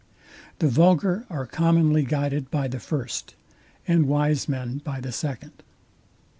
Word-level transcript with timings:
The 0.57 0.67
vulgar 0.67 1.25
are 1.29 1.45
commonly 1.45 2.01
guided 2.01 2.49
by 2.49 2.67
the 2.67 2.79
first, 2.79 3.35
and 3.87 4.07
wise 4.07 4.49
men 4.49 4.79
by 4.79 4.99
the 4.99 5.11
second. 5.11 5.61